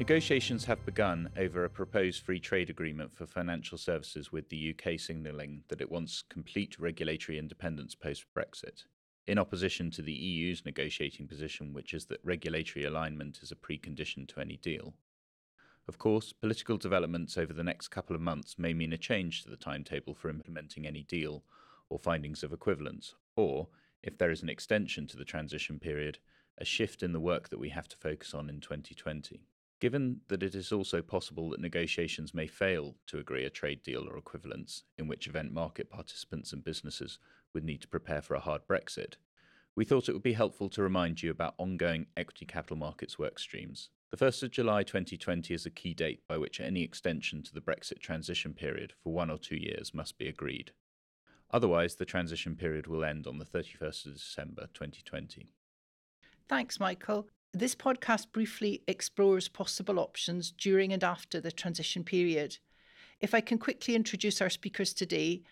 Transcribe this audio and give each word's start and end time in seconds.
Negotiations 0.00 0.64
have 0.64 0.86
begun 0.86 1.28
over 1.36 1.62
a 1.62 1.68
proposed 1.68 2.22
free 2.22 2.40
trade 2.40 2.70
agreement 2.70 3.14
for 3.14 3.26
financial 3.26 3.76
services 3.76 4.32
with 4.32 4.48
the 4.48 4.74
UK 4.74 4.98
signalling 4.98 5.62
that 5.68 5.82
it 5.82 5.90
wants 5.90 6.22
complete 6.22 6.78
regulatory 6.78 7.38
independence 7.38 7.94
post 7.94 8.24
Brexit, 8.34 8.84
in 9.26 9.38
opposition 9.38 9.90
to 9.90 10.00
the 10.00 10.14
EU's 10.14 10.64
negotiating 10.64 11.28
position, 11.28 11.74
which 11.74 11.92
is 11.92 12.06
that 12.06 12.24
regulatory 12.24 12.86
alignment 12.86 13.40
is 13.42 13.52
a 13.52 13.54
precondition 13.54 14.26
to 14.28 14.40
any 14.40 14.56
deal. 14.56 14.94
Of 15.86 15.98
course, 15.98 16.32
political 16.32 16.78
developments 16.78 17.36
over 17.36 17.52
the 17.52 17.62
next 17.62 17.88
couple 17.88 18.16
of 18.16 18.22
months 18.22 18.58
may 18.58 18.72
mean 18.72 18.94
a 18.94 18.96
change 18.96 19.42
to 19.42 19.50
the 19.50 19.56
timetable 19.58 20.14
for 20.14 20.30
implementing 20.30 20.86
any 20.86 21.02
deal 21.02 21.44
or 21.90 21.98
findings 21.98 22.42
of 22.42 22.54
equivalence, 22.54 23.16
or, 23.36 23.68
if 24.02 24.16
there 24.16 24.30
is 24.30 24.42
an 24.42 24.48
extension 24.48 25.06
to 25.08 25.18
the 25.18 25.26
transition 25.26 25.78
period, 25.78 26.16
a 26.56 26.64
shift 26.64 27.02
in 27.02 27.12
the 27.12 27.20
work 27.20 27.50
that 27.50 27.60
we 27.60 27.68
have 27.68 27.88
to 27.88 27.98
focus 27.98 28.32
on 28.32 28.48
in 28.48 28.62
2020. 28.62 29.42
Given 29.80 30.20
that 30.28 30.42
it 30.42 30.54
is 30.54 30.72
also 30.72 31.00
possible 31.00 31.48
that 31.50 31.60
negotiations 31.60 32.34
may 32.34 32.46
fail 32.46 32.96
to 33.06 33.18
agree 33.18 33.46
a 33.46 33.50
trade 33.50 33.82
deal 33.82 34.06
or 34.06 34.18
equivalence, 34.18 34.84
in 34.98 35.08
which 35.08 35.26
event 35.26 35.52
market 35.52 35.88
participants 35.88 36.52
and 36.52 36.62
businesses 36.62 37.18
would 37.54 37.64
need 37.64 37.80
to 37.80 37.88
prepare 37.88 38.20
for 38.20 38.34
a 38.34 38.40
hard 38.40 38.60
Brexit, 38.68 39.14
we 39.74 39.86
thought 39.86 40.08
it 40.08 40.12
would 40.12 40.22
be 40.22 40.34
helpful 40.34 40.68
to 40.68 40.82
remind 40.82 41.22
you 41.22 41.30
about 41.30 41.54
ongoing 41.56 42.06
equity 42.14 42.44
capital 42.44 42.76
markets 42.76 43.18
work 43.18 43.38
streams. 43.38 43.88
The 44.10 44.18
1st 44.18 44.42
of 44.42 44.50
July 44.50 44.82
2020 44.82 45.54
is 45.54 45.64
a 45.64 45.70
key 45.70 45.94
date 45.94 46.20
by 46.28 46.36
which 46.36 46.60
any 46.60 46.82
extension 46.82 47.42
to 47.44 47.54
the 47.54 47.60
Brexit 47.62 48.00
transition 48.00 48.52
period 48.52 48.92
for 49.02 49.14
one 49.14 49.30
or 49.30 49.38
two 49.38 49.56
years 49.56 49.94
must 49.94 50.18
be 50.18 50.28
agreed. 50.28 50.72
Otherwise, 51.52 51.94
the 51.94 52.04
transition 52.04 52.54
period 52.54 52.86
will 52.86 53.04
end 53.04 53.26
on 53.26 53.38
the 53.38 53.44
31st 53.46 54.06
of 54.06 54.14
December 54.14 54.66
2020. 54.74 55.48
Thanks, 56.48 56.78
Michael. 56.78 57.28
This 57.52 57.74
podcast 57.74 58.30
briefly 58.30 58.84
explores 58.86 59.48
possible 59.48 59.98
options 59.98 60.52
during 60.52 60.92
and 60.92 61.02
after 61.02 61.40
the 61.40 61.50
transition 61.50 62.04
period. 62.04 62.58
If 63.20 63.34
I 63.34 63.40
can 63.40 63.58
quickly 63.58 63.96
introduce 63.96 64.40
our 64.40 64.48
speakers 64.48 64.94
today, 64.94 65.42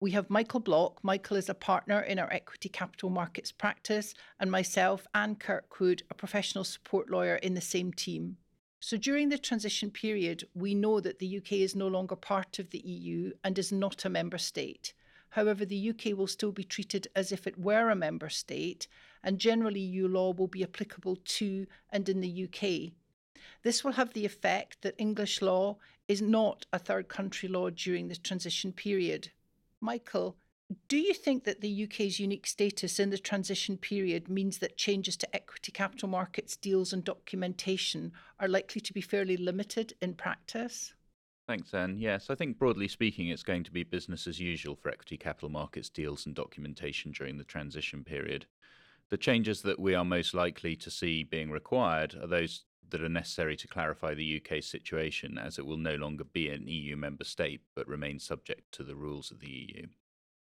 we 0.00 0.10
have 0.10 0.28
Michael 0.28 0.60
Bloch. 0.60 1.02
Michael 1.02 1.38
is 1.38 1.48
a 1.48 1.54
partner 1.54 2.02
in 2.02 2.18
our 2.18 2.30
equity 2.30 2.68
capital 2.68 3.08
markets 3.08 3.52
practice, 3.52 4.12
and 4.38 4.50
myself, 4.50 5.06
Anne 5.14 5.34
Kirkwood, 5.34 6.02
a 6.10 6.14
professional 6.14 6.62
support 6.62 7.08
lawyer 7.08 7.36
in 7.36 7.54
the 7.54 7.62
same 7.62 7.90
team. 7.90 8.36
So 8.78 8.98
during 8.98 9.30
the 9.30 9.38
transition 9.38 9.90
period, 9.90 10.44
we 10.52 10.74
know 10.74 11.00
that 11.00 11.20
the 11.20 11.38
UK 11.38 11.52
is 11.52 11.74
no 11.74 11.88
longer 11.88 12.16
part 12.16 12.58
of 12.58 12.68
the 12.68 12.86
EU 12.86 13.32
and 13.42 13.58
is 13.58 13.72
not 13.72 14.04
a 14.04 14.10
member 14.10 14.36
state. 14.36 14.92
However, 15.30 15.64
the 15.64 15.90
UK 15.90 16.16
will 16.16 16.26
still 16.26 16.52
be 16.52 16.64
treated 16.64 17.06
as 17.14 17.32
if 17.32 17.46
it 17.46 17.58
were 17.58 17.90
a 17.90 17.96
member 17.96 18.28
state, 18.28 18.88
and 19.22 19.38
generally 19.38 19.80
EU 19.80 20.08
law 20.08 20.32
will 20.32 20.48
be 20.48 20.62
applicable 20.62 21.16
to 21.16 21.66
and 21.90 22.08
in 22.08 22.20
the 22.20 22.44
UK. 22.44 22.92
This 23.62 23.84
will 23.84 23.92
have 23.92 24.12
the 24.12 24.24
effect 24.24 24.82
that 24.82 24.94
English 24.98 25.40
law 25.40 25.76
is 26.08 26.20
not 26.20 26.66
a 26.72 26.78
third 26.78 27.08
country 27.08 27.48
law 27.48 27.70
during 27.70 28.08
the 28.08 28.16
transition 28.16 28.72
period. 28.72 29.30
Michael, 29.80 30.36
do 30.88 30.96
you 30.96 31.14
think 31.14 31.44
that 31.44 31.60
the 31.60 31.84
UK's 31.84 32.20
unique 32.20 32.46
status 32.46 33.00
in 33.00 33.10
the 33.10 33.18
transition 33.18 33.76
period 33.76 34.28
means 34.28 34.58
that 34.58 34.76
changes 34.76 35.16
to 35.16 35.34
equity 35.34 35.72
capital 35.72 36.08
markets 36.08 36.56
deals 36.56 36.92
and 36.92 37.04
documentation 37.04 38.12
are 38.38 38.48
likely 38.48 38.80
to 38.80 38.92
be 38.92 39.00
fairly 39.00 39.36
limited 39.36 39.94
in 40.00 40.14
practice? 40.14 40.94
Thanks, 41.50 41.74
Anne. 41.74 41.98
Yes, 41.98 42.30
I 42.30 42.36
think 42.36 42.60
broadly 42.60 42.86
speaking, 42.86 43.26
it's 43.26 43.42
going 43.42 43.64
to 43.64 43.72
be 43.72 43.82
business 43.82 44.28
as 44.28 44.38
usual 44.38 44.76
for 44.76 44.88
equity 44.88 45.16
capital 45.16 45.48
markets 45.48 45.88
deals 45.88 46.24
and 46.24 46.32
documentation 46.32 47.10
during 47.10 47.38
the 47.38 47.42
transition 47.42 48.04
period. 48.04 48.46
The 49.08 49.16
changes 49.16 49.60
that 49.62 49.80
we 49.80 49.96
are 49.96 50.04
most 50.04 50.32
likely 50.32 50.76
to 50.76 50.92
see 50.92 51.24
being 51.24 51.50
required 51.50 52.14
are 52.14 52.28
those 52.28 52.66
that 52.90 53.02
are 53.02 53.08
necessary 53.08 53.56
to 53.56 53.66
clarify 53.66 54.14
the 54.14 54.40
UK's 54.40 54.68
situation, 54.68 55.38
as 55.38 55.58
it 55.58 55.66
will 55.66 55.76
no 55.76 55.96
longer 55.96 56.22
be 56.22 56.48
an 56.50 56.68
EU 56.68 56.94
member 56.94 57.24
state 57.24 57.62
but 57.74 57.88
remain 57.88 58.20
subject 58.20 58.70
to 58.70 58.84
the 58.84 58.94
rules 58.94 59.32
of 59.32 59.40
the 59.40 59.50
EU. 59.50 59.86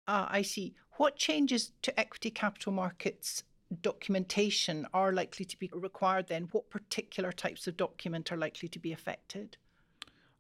Ah, 0.05 0.27
I 0.29 0.41
see. 0.41 0.75
What 0.97 1.15
changes 1.15 1.71
to 1.83 1.97
equity 1.97 2.29
capital 2.29 2.73
markets 2.73 3.45
documentation 3.81 4.85
are 4.93 5.13
likely 5.13 5.45
to 5.45 5.57
be 5.57 5.69
required 5.73 6.27
then? 6.27 6.49
What 6.51 6.69
particular 6.69 7.31
types 7.31 7.67
of 7.67 7.77
document 7.77 8.33
are 8.33 8.38
likely 8.38 8.67
to 8.67 8.79
be 8.79 8.91
affected? 8.91 9.55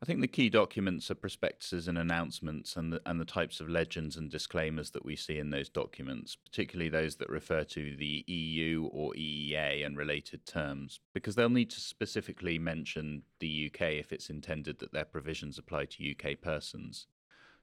I 0.01 0.05
think 0.05 0.21
the 0.21 0.27
key 0.27 0.49
documents 0.49 1.11
are 1.11 1.15
prospectuses 1.15 1.89
and 1.89 1.97
announcements 1.97 2.77
and 2.77 2.93
the, 2.93 3.01
and 3.05 3.19
the 3.19 3.25
types 3.25 3.59
of 3.59 3.67
legends 3.67 4.15
and 4.15 4.31
disclaimers 4.31 4.91
that 4.91 5.03
we 5.03 5.17
see 5.17 5.37
in 5.37 5.49
those 5.49 5.67
documents, 5.67 6.37
particularly 6.37 6.89
those 6.89 7.17
that 7.17 7.29
refer 7.29 7.65
to 7.65 7.95
the 7.97 8.23
EU 8.27 8.87
or 8.93 9.13
EEA 9.15 9.85
and 9.85 9.97
related 9.97 10.45
terms, 10.45 11.01
because 11.13 11.35
they'll 11.35 11.49
need 11.49 11.69
to 11.71 11.81
specifically 11.81 12.57
mention 12.57 13.23
the 13.39 13.69
UK 13.69 13.93
if 13.93 14.13
it's 14.13 14.29
intended 14.29 14.79
that 14.79 14.93
their 14.93 15.03
provisions 15.03 15.57
apply 15.57 15.83
to 15.85 16.11
UK 16.11 16.39
persons. 16.39 17.07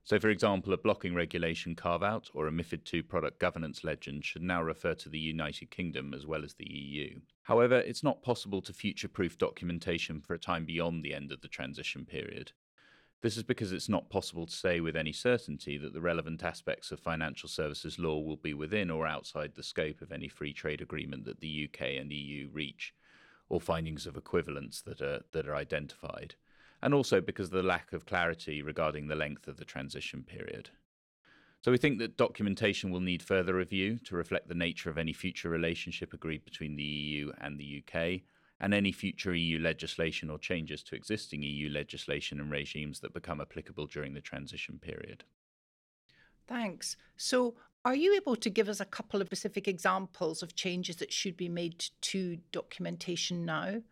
So, 0.06 0.20
for 0.20 0.28
example, 0.28 0.72
a 0.72 0.76
blocking 0.76 1.16
regulation 1.16 1.74
carve 1.74 2.04
out 2.04 2.30
or 2.32 2.46
a 2.46 2.52
MIFID 2.52 2.94
II 2.94 3.02
product 3.02 3.40
governance 3.40 3.82
legend 3.82 4.24
should 4.24 4.40
now 4.40 4.62
refer 4.62 4.94
to 4.94 5.08
the 5.08 5.18
United 5.18 5.72
Kingdom 5.72 6.14
as 6.14 6.24
well 6.24 6.44
as 6.44 6.54
the 6.54 6.72
EU. 6.72 7.18
However, 7.42 7.80
it's 7.80 8.04
not 8.04 8.22
possible 8.22 8.62
to 8.62 8.72
future 8.72 9.08
proof 9.08 9.36
documentation 9.36 10.20
for 10.20 10.34
a 10.34 10.38
time 10.38 10.64
beyond 10.64 11.02
the 11.02 11.12
end 11.12 11.32
of 11.32 11.40
the 11.40 11.48
transition 11.48 12.04
period. 12.04 12.52
This 13.22 13.36
is 13.36 13.42
because 13.42 13.72
it's 13.72 13.88
not 13.88 14.08
possible 14.08 14.46
to 14.46 14.54
say 14.54 14.78
with 14.78 14.94
any 14.94 15.12
certainty 15.12 15.76
that 15.78 15.92
the 15.92 16.00
relevant 16.00 16.44
aspects 16.44 16.92
of 16.92 17.00
financial 17.00 17.48
services 17.48 17.98
law 17.98 18.20
will 18.20 18.36
be 18.36 18.54
within 18.54 18.92
or 18.92 19.08
outside 19.08 19.56
the 19.56 19.64
scope 19.64 20.02
of 20.02 20.12
any 20.12 20.28
free 20.28 20.52
trade 20.52 20.80
agreement 20.80 21.24
that 21.24 21.40
the 21.40 21.68
UK 21.68 21.96
and 21.98 22.12
EU 22.12 22.48
reach, 22.52 22.94
or 23.48 23.60
findings 23.60 24.06
of 24.06 24.16
equivalence 24.16 24.80
that 24.82 25.00
are, 25.00 25.22
that 25.32 25.48
are 25.48 25.56
identified 25.56 26.36
and 26.82 26.94
also 26.94 27.20
because 27.20 27.46
of 27.46 27.52
the 27.52 27.62
lack 27.62 27.92
of 27.92 28.06
clarity 28.06 28.62
regarding 28.62 29.08
the 29.08 29.14
length 29.14 29.48
of 29.48 29.56
the 29.56 29.64
transition 29.64 30.22
period. 30.22 30.70
So 31.62 31.72
we 31.72 31.78
think 31.78 31.98
that 31.98 32.16
documentation 32.16 32.90
will 32.90 33.00
need 33.00 33.22
further 33.22 33.54
review 33.54 33.98
to 34.04 34.14
reflect 34.14 34.48
the 34.48 34.54
nature 34.54 34.88
of 34.90 34.98
any 34.98 35.12
future 35.12 35.48
relationship 35.48 36.12
agreed 36.12 36.44
between 36.44 36.76
the 36.76 36.82
EU 36.82 37.32
and 37.40 37.58
the 37.58 37.82
UK, 37.82 38.20
and 38.60 38.72
any 38.72 38.92
future 38.92 39.34
EU 39.34 39.58
legislation 39.58 40.30
or 40.30 40.38
changes 40.38 40.82
to 40.84 40.94
existing 40.94 41.42
EU 41.42 41.68
legislation 41.68 42.40
and 42.40 42.50
regimes 42.50 43.00
that 43.00 43.12
become 43.12 43.40
applicable 43.40 43.86
during 43.86 44.14
the 44.14 44.20
transition 44.20 44.78
period. 44.78 45.24
Thanks. 46.46 46.96
So, 47.16 47.54
are 47.84 47.94
you 47.94 48.16
able 48.16 48.36
to 48.36 48.50
give 48.50 48.68
us 48.68 48.80
a 48.80 48.84
couple 48.84 49.20
of 49.20 49.28
specific 49.28 49.68
examples 49.68 50.42
of 50.42 50.56
changes 50.56 50.96
that 50.96 51.12
should 51.12 51.36
be 51.36 51.48
made 51.48 51.84
to 52.02 52.38
documentation 52.50 53.44
now? 53.44 53.82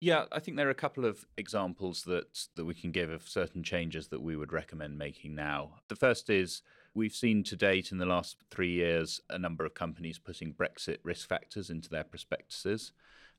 Yeah, 0.00 0.26
I 0.30 0.38
think 0.38 0.56
there 0.56 0.68
are 0.68 0.70
a 0.70 0.74
couple 0.74 1.04
of 1.04 1.26
examples 1.36 2.04
that 2.04 2.46
that 2.54 2.64
we 2.64 2.74
can 2.74 2.92
give 2.92 3.10
of 3.10 3.28
certain 3.28 3.64
changes 3.64 4.08
that 4.08 4.22
we 4.22 4.36
would 4.36 4.52
recommend 4.52 4.96
making 4.96 5.34
now. 5.34 5.80
The 5.88 5.96
first 5.96 6.30
is 6.30 6.62
we've 6.94 7.14
seen 7.14 7.42
to 7.44 7.56
date 7.56 7.90
in 7.90 7.98
the 7.98 8.06
last 8.06 8.36
3 8.50 8.70
years 8.70 9.20
a 9.28 9.38
number 9.38 9.64
of 9.64 9.74
companies 9.74 10.18
putting 10.18 10.54
Brexit 10.54 10.98
risk 11.02 11.28
factors 11.28 11.68
into 11.68 11.88
their 11.88 12.04
prospectuses. 12.04 12.92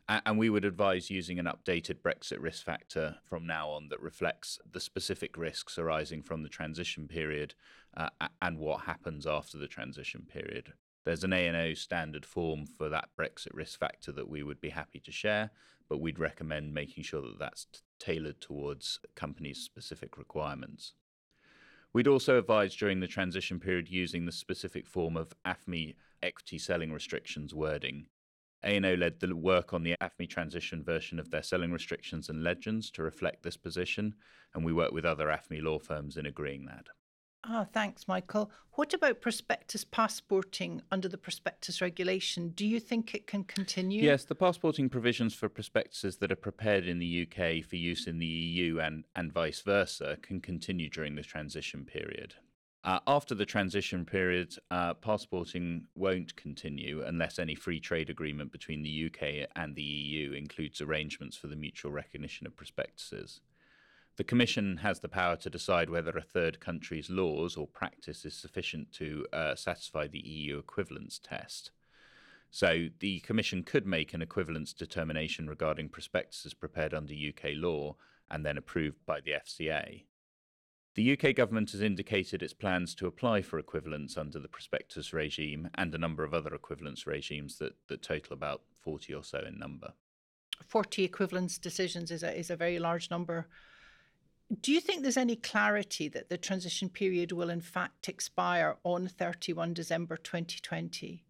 And 0.10 0.40
we 0.40 0.50
would 0.50 0.66
advise 0.66 1.12
using 1.12 1.38
an 1.38 1.46
updated 1.46 2.02
Brexit 2.02 2.42
risk 2.42 2.66
factor 2.66 3.18
from 3.24 3.46
now 3.46 3.70
on 3.70 3.90
that 3.90 4.02
reflects 4.02 4.58
the 4.70 4.80
specific 4.80 5.38
risks 5.38 5.78
arising 5.78 6.24
from 6.24 6.42
the 6.42 6.50
transition 6.50 7.08
period 7.08 7.54
uh, 7.96 8.10
and 8.42 8.58
what 8.58 8.82
happens 8.82 9.28
after 9.28 9.60
the 9.60 9.68
transition 9.68 10.26
period. 10.28 10.74
There's 11.10 11.24
an 11.24 11.34
A&O 11.34 11.74
standard 11.74 12.24
form 12.24 12.68
for 12.68 12.88
that 12.90 13.10
Brexit 13.20 13.52
risk 13.52 13.80
factor 13.80 14.12
that 14.12 14.30
we 14.30 14.44
would 14.44 14.62
be 14.62 14.70
happy 14.70 15.00
to 15.00 15.12
share, 15.12 15.50
but 15.90 16.00
we'd 16.00 16.20
recommend 16.20 16.72
making 16.72 17.04
sure 17.04 17.24
that 17.24 17.40
that's 17.40 17.66
tailored 17.98 18.40
towards 18.40 19.00
companies' 19.16 19.58
specific 19.58 20.20
requirements. 20.20 20.94
We'd 21.94 22.08
also 22.08 22.38
advise 22.38 22.76
during 22.76 23.00
the 23.00 23.08
transition 23.08 23.60
period 23.60 23.90
using 23.90 24.28
the 24.28 24.32
specific 24.32 24.86
form 24.86 25.18
of 25.18 25.34
AFME 25.48 25.96
equity 26.22 26.60
selling 26.60 26.94
restrictions 26.94 27.56
wording. 27.56 28.06
A&O 28.64 28.94
led 28.94 29.20
the 29.20 29.36
work 29.36 29.74
on 29.74 29.82
the 29.82 29.96
AFME 30.00 30.30
transition 30.30 30.84
version 30.84 31.20
of 31.20 31.32
their 31.32 31.42
selling 31.42 31.72
restrictions 31.72 32.30
and 32.30 32.44
legends 32.44 32.92
to 32.92 33.02
reflect 33.02 33.42
this 33.42 33.58
position, 33.58 34.14
and 34.54 34.64
we 34.64 34.74
work 34.74 34.92
with 34.92 35.06
other 35.06 35.30
AFME 35.30 35.64
law 35.64 35.80
firms 35.80 36.18
in 36.18 36.28
agreeing 36.28 36.68
that. 36.68 36.86
Ah, 37.46 37.66
thanks, 37.72 38.08
Michael. 38.08 38.52
What 38.74 38.94
about 38.94 39.22
prospectus 39.22 39.84
passporting 39.84 40.82
under 40.92 41.08
the 41.08 41.18
prospectus 41.18 41.82
regulation? 41.82 42.50
Do 42.50 42.66
you 42.66 42.80
think 42.80 43.16
it 43.16 43.28
can 43.28 43.44
continue? 43.46 44.04
Yes, 44.04 44.26
the 44.26 44.36
passporting 44.36 44.90
provisions 44.90 45.34
for 45.34 45.48
prospectuses 45.48 46.18
that 46.18 46.32
are 46.32 46.38
prepared 46.38 46.86
in 46.86 47.00
the 47.00 47.28
UK 47.28 47.64
for 47.64 47.78
use 47.78 48.08
in 48.08 48.20
the 48.20 48.26
EU 48.26 48.80
and, 48.80 49.06
and 49.16 49.32
vice 49.32 49.62
versa 49.62 50.18
can 50.22 50.42
continue 50.42 50.90
during 50.90 51.16
the 51.16 51.24
transition 51.24 51.86
period. 51.86 52.36
Uh, 52.84 53.00
after 53.08 53.36
the 53.36 53.46
transition 53.46 54.06
period, 54.06 54.56
uh, 54.72 54.94
passporting 54.94 55.86
won't 55.96 56.36
continue 56.36 57.04
unless 57.06 57.38
any 57.38 57.56
free 57.56 57.80
trade 57.80 58.10
agreement 58.10 58.52
between 58.52 58.84
the 58.84 59.06
UK 59.08 59.50
and 59.56 59.76
the 59.76 59.82
EU 59.82 60.32
includes 60.32 60.80
arrangements 60.80 61.36
for 61.36 61.48
the 61.48 61.56
mutual 61.58 61.92
recognition 61.92 62.48
of 62.48 62.56
prospectuses. 62.56 63.42
The 64.20 64.26
Commission 64.26 64.76
has 64.84 65.00
the 65.00 65.08
power 65.08 65.38
to 65.38 65.50
decide 65.50 65.90
whether 65.90 66.12
a 66.12 66.22
third 66.22 66.60
country's 66.60 67.10
laws 67.10 67.56
or 67.56 67.66
practice 67.66 68.26
is 68.26 68.36
sufficient 68.36 68.92
to 68.96 69.26
uh, 69.32 69.56
satisfy 69.56 70.08
the 70.08 70.20
EU 70.20 70.58
equivalence 70.58 71.22
test. 71.24 71.72
So 72.52 72.88
the 73.00 73.22
Commission 73.22 73.64
could 73.64 73.88
make 73.88 74.14
an 74.14 74.22
equivalence 74.22 74.74
determination 74.74 75.48
regarding 75.48 75.88
prospectuses 75.88 76.54
prepared 76.54 76.94
under 76.94 77.14
UK 77.14 77.52
law 77.54 77.96
and 78.30 78.46
then 78.46 78.58
approved 78.58 79.06
by 79.06 79.22
the 79.22 79.32
FCA. 79.32 80.04
The 80.96 81.14
UK 81.14 81.34
government 81.34 81.72
has 81.72 81.82
indicated 81.82 82.44
its 82.44 82.52
plans 82.52 82.96
to 82.96 83.08
apply 83.08 83.42
for 83.42 83.58
equivalence 83.58 84.18
under 84.18 84.38
the 84.38 84.50
prospectus 84.50 85.14
regime 85.14 85.70
and 85.76 85.96
a 85.96 85.98
number 85.98 86.26
of 86.26 86.34
other 86.34 86.54
equivalence 86.54 87.08
regimes 87.08 87.58
that, 87.60 87.78
that 87.88 88.02
total 88.02 88.34
about 88.34 88.64
40 88.82 89.14
or 89.14 89.24
so 89.24 89.40
in 89.48 89.58
number. 89.58 89.94
40 90.68 91.06
equivalence 91.06 91.58
decisions 91.58 92.12
is 92.12 92.22
a, 92.22 92.38
is 92.38 92.50
a 92.50 92.58
very 92.58 92.80
large 92.80 93.10
number. 93.10 93.48
Do 94.62 94.72
you 94.72 94.82
think 94.82 95.04
there's 95.04 95.16
any 95.16 95.36
clarity 95.36 96.08
that 96.08 96.30
the 96.30 96.38
transition 96.38 96.90
period 96.90 97.32
will 97.32 97.52
in 97.52 97.62
fact 97.62 98.10
expire 98.10 98.78
on 98.84 99.08
31 99.08 99.76
December 99.76 100.18
2020? 100.18 101.24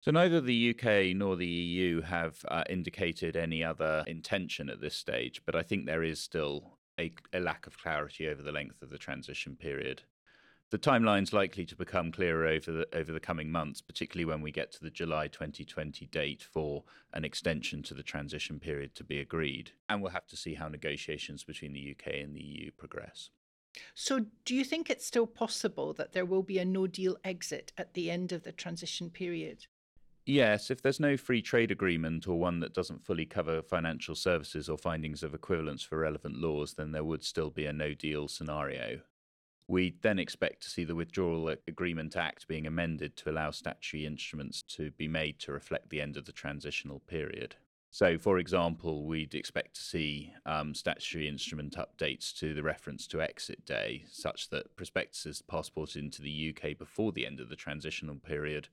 So 0.00 0.10
neither 0.10 0.40
the 0.40 0.70
UK 0.70 1.16
nor 1.16 1.36
the 1.36 1.46
EU 1.46 2.02
have 2.02 2.44
uh, 2.48 2.64
indicated 2.68 3.36
any 3.36 3.62
other 3.62 4.02
intention 4.06 4.68
at 4.68 4.80
this 4.80 4.96
stage, 4.96 5.42
but 5.46 5.54
I 5.54 5.62
think 5.62 5.86
there 5.86 6.02
is 6.02 6.20
still 6.20 6.78
a, 6.98 7.12
a 7.32 7.38
lack 7.38 7.68
of 7.68 7.78
clarity 7.78 8.28
over 8.28 8.42
the 8.42 8.52
length 8.52 8.82
of 8.82 8.90
the 8.90 8.98
transition 8.98 9.54
period. 9.56 10.02
The 10.70 10.78
timeline's 10.78 11.32
likely 11.32 11.66
to 11.66 11.76
become 11.76 12.10
clearer 12.10 12.46
over 12.46 12.72
the, 12.72 12.88
over 12.92 13.12
the 13.12 13.20
coming 13.20 13.50
months, 13.50 13.80
particularly 13.80 14.24
when 14.24 14.40
we 14.40 14.50
get 14.50 14.72
to 14.72 14.80
the 14.80 14.90
July 14.90 15.28
2020 15.28 16.06
date 16.06 16.42
for 16.42 16.84
an 17.12 17.24
extension 17.24 17.82
to 17.84 17.94
the 17.94 18.02
transition 18.02 18.58
period 18.58 18.94
to 18.96 19.04
be 19.04 19.20
agreed. 19.20 19.72
And 19.88 20.02
we'll 20.02 20.12
have 20.12 20.26
to 20.28 20.36
see 20.36 20.54
how 20.54 20.68
negotiations 20.68 21.44
between 21.44 21.74
the 21.74 21.94
UK 21.96 22.14
and 22.14 22.34
the 22.34 22.42
EU 22.42 22.70
progress. 22.72 23.30
So, 23.94 24.26
do 24.44 24.54
you 24.54 24.64
think 24.64 24.88
it's 24.88 25.06
still 25.06 25.26
possible 25.26 25.92
that 25.94 26.12
there 26.12 26.24
will 26.24 26.42
be 26.42 26.58
a 26.58 26.64
no 26.64 26.86
deal 26.86 27.16
exit 27.24 27.72
at 27.76 27.94
the 27.94 28.10
end 28.10 28.32
of 28.32 28.44
the 28.44 28.52
transition 28.52 29.10
period? 29.10 29.66
Yes, 30.26 30.70
if 30.70 30.80
there's 30.80 31.00
no 31.00 31.16
free 31.18 31.42
trade 31.42 31.70
agreement 31.70 32.26
or 32.26 32.38
one 32.38 32.60
that 32.60 32.72
doesn't 32.72 33.04
fully 33.04 33.26
cover 33.26 33.62
financial 33.62 34.14
services 34.14 34.68
or 34.68 34.78
findings 34.78 35.22
of 35.22 35.34
equivalence 35.34 35.82
for 35.82 35.98
relevant 35.98 36.36
laws, 36.36 36.74
then 36.74 36.92
there 36.92 37.04
would 37.04 37.22
still 37.22 37.50
be 37.50 37.66
a 37.66 37.72
no 37.72 37.92
deal 37.92 38.26
scenario. 38.26 39.00
We 39.66 39.96
then 40.02 40.18
expect 40.18 40.62
to 40.62 40.70
see 40.70 40.84
the 40.84 40.94
Withdrawal 40.94 41.54
Agreement 41.66 42.16
Act 42.16 42.46
being 42.46 42.66
amended 42.66 43.16
to 43.16 43.30
allow 43.30 43.50
statutory 43.50 44.04
instruments 44.04 44.62
to 44.62 44.90
be 44.92 45.08
made 45.08 45.38
to 45.40 45.52
reflect 45.52 45.88
the 45.88 46.02
end 46.02 46.16
of 46.16 46.26
the 46.26 46.32
transitional 46.32 47.00
period. 47.00 47.56
So, 47.90 48.18
for 48.18 48.38
example, 48.38 49.06
we'd 49.06 49.34
expect 49.34 49.76
to 49.76 49.82
see 49.82 50.32
um, 50.44 50.74
statutory 50.74 51.28
instrument 51.28 51.76
updates 51.76 52.36
to 52.40 52.52
the 52.52 52.62
reference 52.62 53.06
to 53.06 53.22
exit 53.22 53.64
day, 53.64 54.04
such 54.10 54.50
that 54.50 54.74
prospectuses 54.74 55.40
passported 55.42 56.02
into 56.02 56.20
the 56.20 56.54
UK 56.54 56.76
before 56.76 57.12
the 57.12 57.24
end 57.24 57.38
of 57.38 57.48
the 57.48 57.56
transitional 57.56 58.16
period 58.16 58.68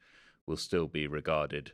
will 0.47 0.57
still 0.57 0.87
be 0.87 1.07
regarded 1.07 1.71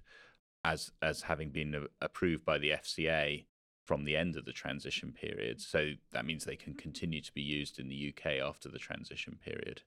as 0.66 0.92
as 1.02 1.22
having 1.22 1.50
been 1.50 1.88
approved 2.02 2.44
by 2.44 2.58
the 2.58 2.72
FCA 2.72 3.46
from 3.88 4.04
the 4.04 4.18
end 4.18 4.36
of 4.36 4.44
the 4.44 4.52
transition 4.52 5.14
period. 5.14 5.62
So 5.62 5.94
that 6.12 6.26
means 6.26 6.44
they 6.44 6.58
can 6.58 6.74
continue 6.74 7.22
to 7.22 7.34
be 7.34 7.42
used 7.42 7.80
in 7.80 7.88
the 7.88 8.14
UK 8.14 8.34
after 8.46 8.68
the 8.68 8.78
transition 8.78 9.40
period. 9.44 9.82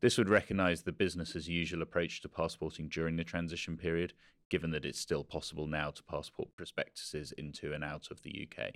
This 0.00 0.18
would 0.18 0.28
recognise 0.28 0.82
the 0.82 0.92
business 0.92 1.34
as 1.34 1.48
usual 1.48 1.80
approach 1.80 2.20
to 2.20 2.28
passporting 2.28 2.88
during 2.88 3.16
the 3.16 3.24
transition 3.24 3.78
period, 3.78 4.12
given 4.50 4.70
that 4.72 4.84
it's 4.84 5.00
still 5.00 5.24
possible 5.24 5.66
now 5.66 5.90
to 5.92 6.02
passport 6.02 6.54
prospectuses 6.56 7.32
into 7.32 7.72
and 7.72 7.82
out 7.82 8.08
of 8.10 8.22
the 8.22 8.46
UK. 8.46 8.74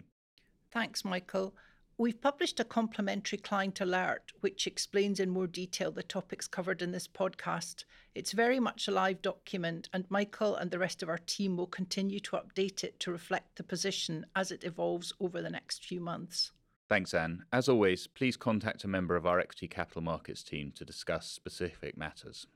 Thanks, 0.71 1.05
Michael. 1.05 1.55
We've 1.99 2.21
published 2.21 2.61
a 2.61 2.65
complimentary 2.65 3.39
client 3.39 3.81
alert 3.81 4.33
which 4.41 4.67
explains 4.67 5.19
in 5.19 5.31
more 5.31 5.47
detail 5.47 5.91
the 5.91 6.03
topics 6.03 6.47
covered 6.47 6.83
in 6.83 6.93
this 6.93 7.09
podcast. 7.09 7.85
It's 8.15 8.33
very 8.33 8.61
much 8.61 8.87
a 8.87 8.91
live 8.91 9.23
document, 9.23 9.89
and 9.95 10.05
Michael 10.11 10.57
and 10.57 10.71
the 10.71 10.79
rest 10.79 11.03
of 11.03 11.09
our 11.09 11.17
team 11.17 11.57
will 11.57 11.67
continue 11.67 12.21
to 12.21 12.37
update 12.37 12.85
it 12.85 13.01
to 13.01 13.11
reflect 13.11 13.57
the 13.57 13.63
position 13.63 14.27
as 14.37 14.51
it 14.51 14.63
evolves 14.63 15.15
over 15.21 15.41
the 15.41 15.49
next 15.49 15.87
few 15.87 16.01
months. 16.01 16.53
Thanks, 16.87 17.15
Anne. 17.15 17.45
As 17.51 17.67
always, 17.67 18.07
please 18.07 18.37
contact 18.37 18.85
a 18.85 18.89
member 18.89 19.17
of 19.17 19.25
our 19.27 19.41
equity 19.41 19.67
capital 19.67 20.03
markets 20.03 20.43
team 20.43 20.73
to 20.77 20.85
discuss 20.85 21.27
specific 21.27 21.97
matters. 21.97 22.47